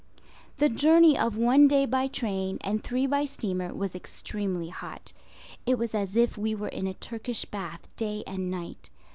The 0.57 0.67
journey 0.67 1.15
of 1.15 1.37
one 1.37 1.67
day 1.67 1.85
by 1.85 2.07
train 2.07 2.57
and 2.61 2.83
three 2.83 3.05
by 3.05 3.23
steamer 3.25 3.71
was 3.71 3.93
extremely 3.93 4.69
hot. 4.69 5.13
It 5.67 5.77
was 5.77 5.93
as 5.93 6.15
if 6.15 6.39
we 6.39 6.55
were 6.55 6.69
in 6.69 6.87
a 6.87 6.95
Turkish 6.95 7.45
bath 7.45 7.87
day 7.97 8.23
and 8.25 8.49
night. 8.49 8.89